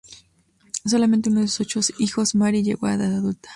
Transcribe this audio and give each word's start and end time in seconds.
Solamente 0.83 1.29
uno 1.29 1.41
de 1.41 1.47
sus 1.47 1.61
ocho 1.67 1.79
hijos, 1.99 2.33
Mary, 2.33 2.63
llegó 2.63 2.87
a 2.87 2.95
edad 2.95 3.13
adulta. 3.17 3.49